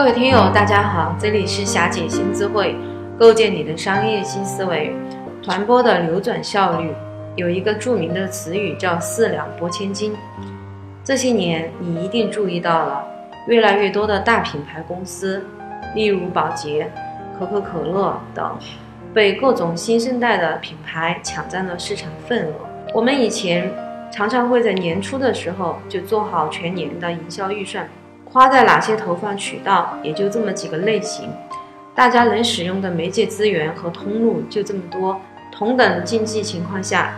[0.00, 2.74] 各位听友，大家好，这里是霞姐新智慧，
[3.18, 4.96] 构建你的商业新思维，
[5.42, 6.90] 传播的流转效率。
[7.36, 10.16] 有一个著名的词语叫“四两拨千斤”。
[11.04, 13.04] 这些年，你一定注意到了，
[13.46, 15.44] 越来越多的大品牌公司，
[15.94, 16.90] 例如宝洁、
[17.38, 18.56] 可口可乐等，
[19.12, 22.52] 被各种新生代的品牌抢占了市场份额。
[22.94, 23.70] 我们以前
[24.10, 27.86] 常常会在年初的时候就做好全年的营销预算。
[28.32, 31.28] 花在哪些投放渠道，也就这么几个类型，
[31.94, 35.20] 大家能使用的媒介资源和通路就这么多。
[35.50, 37.12] 同等经济情况下，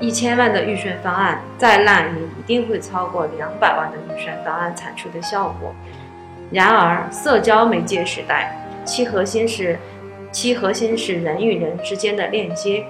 [0.00, 5.72] 一千万的预算方案再烂，也一定会超过两百万的预算方案产出的效果。
[6.50, 9.78] 然而，社交媒介时代，其核心是
[10.32, 12.84] 其核心是人与人之间的链接，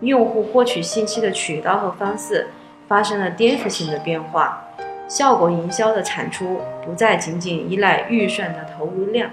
[0.00, 2.46] 用户获取信息的渠道和方式
[2.86, 4.62] 发生了颠覆性的变化。
[5.08, 9.30] 效果营销的产出不再仅仅依赖预算的投入量，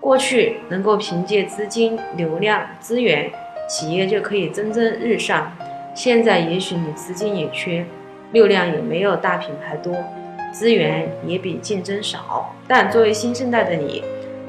[0.00, 3.30] 过去能够凭借资金、流量、资源，
[3.68, 5.52] 企业就可以蒸蒸日上。
[5.94, 7.86] 现在也许你资金也缺，
[8.32, 9.94] 流量也没有大品牌多，
[10.52, 12.54] 资源也比竞争少。
[12.66, 14.02] 但作为新生代的你，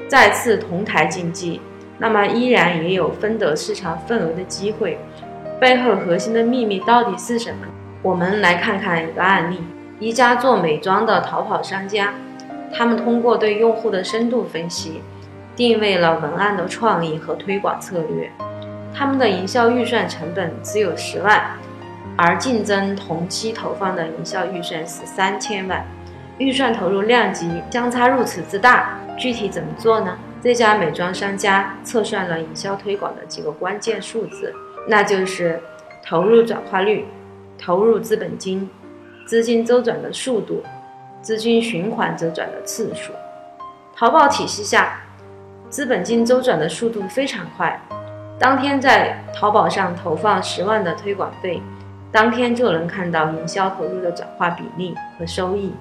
[0.08, 1.60] 再次同台竞技，
[1.98, 4.98] 那么依然也有分得市场份额的机会。
[5.60, 7.66] 背后核心的秘密到底是什么？
[8.02, 9.58] 我们来看看一个案例。
[10.00, 12.14] 一家做美妆的淘宝商家，
[12.72, 15.02] 他们通过对用户的深度分析，
[15.54, 18.30] 定位了文案的创意和推广策略。
[18.94, 21.50] 他们的营销预算成本只有十万，
[22.16, 25.84] 而竞争同期投放的营销预算是三千万，
[26.38, 28.98] 预算投入量级相差如此之大。
[29.18, 30.16] 具体怎么做呢？
[30.42, 34.54] 这家美妆商家测算了营销推广的几个关键数字，
[34.88, 35.60] 那就是
[36.02, 37.04] 投入转化率、
[37.58, 38.66] 投入资本金。
[39.26, 40.62] 资金周转的速度，
[41.22, 43.12] 资金循环周转的次数。
[43.94, 45.00] 淘宝体系下，
[45.68, 47.80] 资本金周转的速度非常快，
[48.38, 51.62] 当天在淘宝上投放十万的推广费，
[52.10, 55.72] 当天就能看到营销投入的转化比例和收益。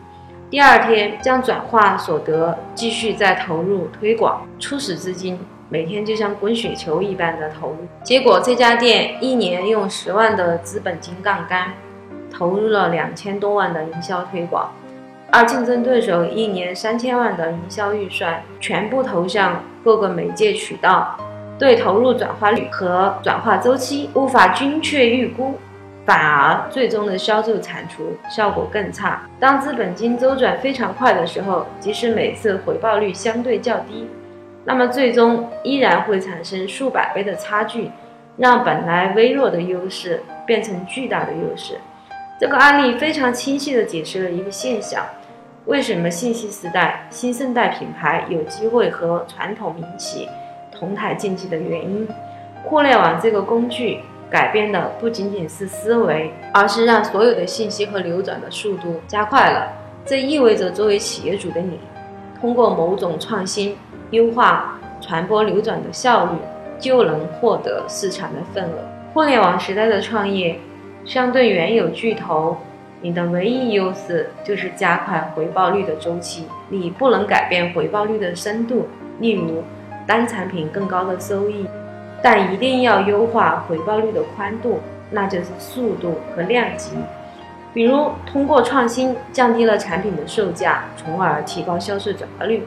[0.50, 7.78] 第二天将转化所得继续再投入推广，初始资金每天就像滚雪球一般的投入。
[8.03, 11.74] 结果这家店一年用十万的资本金杠杆。
[12.31, 14.72] 投入了两千多万的营销推广，
[15.31, 21.17] 而竞争对手一年三千万的营销预算全部投向各个媒介渠道，
[21.57, 25.56] 对投入转化率和转化周期无法精确预估，
[26.06, 29.22] 反而最终的销售产出效果更差。
[29.40, 34.07] 当资本金周转非常快的时候，即使每次回报率相对较低，
[34.66, 37.91] 那么最终依然会产生数百倍的差距，
[38.38, 41.78] 让本来微弱的优势变成巨大的优势。
[42.40, 45.06] 这个案例非常清晰地解释了一个现象：
[45.66, 50.26] 为什么信息时代新生代品牌有机会和传统民企
[50.72, 52.08] 同台竞技的原因。
[52.64, 59.68] 互联网这个工具改变的不仅仅是思维，而是让所有的信息和流转的速度加快了。
[60.06, 61.78] 这意味着，作为企业主的你，
[62.40, 63.76] 通过某种创新
[64.12, 66.32] 优化传播流转的效率，
[66.80, 68.78] 就能获得市场的份额。
[69.14, 70.58] 互联网时代的创业。
[71.06, 72.58] 相对原有巨头，
[73.02, 76.48] 你的唯一优势就是加快回报率的周期。
[76.70, 78.88] 你不能改变回报率的深度，
[79.20, 79.64] 例如
[80.06, 81.66] 单产品更高的收益，
[82.22, 86.92] 但一定要优化回报率的宽度，那就是速度和量级。
[87.74, 92.62] 比如通过创新降低了产品的售价，从而提高销售转化率；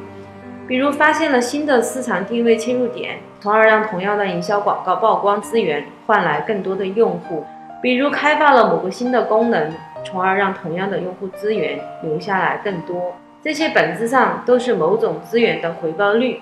[0.66, 7.44] 比如发现了新的市场定位切入点，从而让同样的营销广告曝光资源换来更多的用户。
[7.82, 9.72] 比如开发了某个新的功能，
[10.04, 16.40] 从而让同样的用户资源留下来更多，这些本质上都是某种资源的回报率。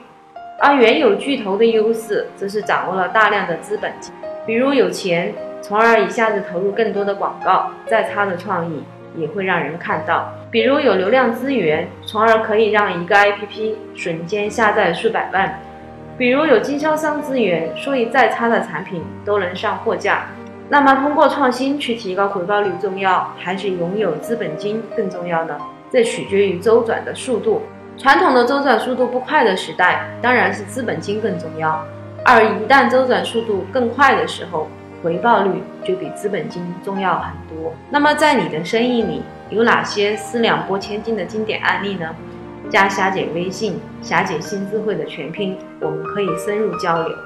[0.60, 3.90] 而原有巨头的优势，则是掌握了大量的资本，
[4.44, 8.84] 比如有钱，从而一下子投入更多的广告，再差的创意
[9.16, 15.48] 也会让人看到；比如有流量资源，从而可以让一个 APP 瞬间下载数百万；
[16.18, 20.26] 比如有经销商资源，所以再差的产品都能上货架。
[20.72, 25.58] 那么，通过创新去提高回报率重要，还是拥有资本金更重要呢？
[25.90, 27.62] 这取决于周转的速度。
[27.98, 31.84] 传统的周转速度不快的时代，当然是资本金更重要。
[32.24, 34.68] 而一旦周转速度更快的时候，
[35.02, 37.72] 回报率就比资本金重要很多。
[37.90, 42.14] 那么，在你的生意里，有哪些四两拨千斤的经典案例呢？
[42.70, 47.16] 加霞姐微信，霞姐新智慧的全拼，我们可以深入交流。